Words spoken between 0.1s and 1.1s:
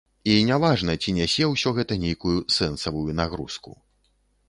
І не важна,